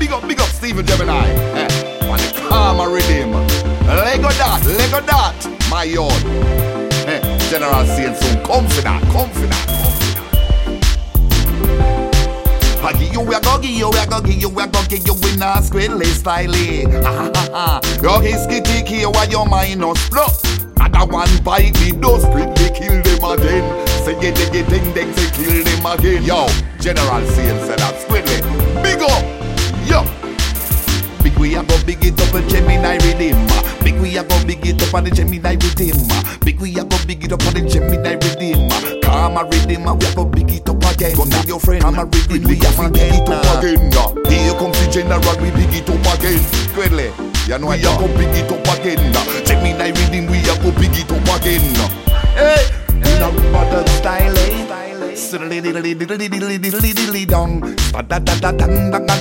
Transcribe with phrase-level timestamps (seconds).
[0.00, 1.28] big up, big up Steven Gemini.
[1.60, 3.32] Eh, on the Karma Riddim.
[3.86, 5.36] Lego that, Lego that,
[5.70, 6.24] my yard.
[7.06, 7.20] Eh,
[7.50, 9.68] General Saint soon, come for that, come for that.
[12.82, 15.14] I give you, I go give you, I go give you, I go give you
[15.28, 16.50] in a Squidley style.
[17.04, 17.80] Ah ha ha.
[18.02, 20.42] Yo, his kitty kill while your minus plus.
[20.80, 23.86] Another one bite me, those quickly kill them again.
[24.04, 26.24] Say get the get ding ding, say kill them again.
[26.24, 26.48] Yo,
[26.80, 28.19] General Saint said that Squidley.
[31.60, 33.36] A go big it up a Gemini Riddim.
[33.84, 36.40] Big we a go big it up on the Gemini Riddim.
[36.42, 39.02] Big we a go big it up on the Gemini Riddim.
[39.02, 41.14] Karma Riddim, we a go big it up again.
[41.14, 43.92] Go tell your friend, Karma Riddim, we a go big it up again.
[44.24, 46.40] Here comes the General, we big it up again.
[46.72, 47.12] Squidley.
[47.46, 49.12] You know we a go big it up again.
[49.44, 51.60] Gemini Riddim, we a go big it up again.
[52.40, 52.72] Hey,
[53.04, 54.88] in a modern style, eh?
[55.30, 57.60] Diddly diddly diddly diddly diddly dong.
[57.92, 59.14] Da da da da da da da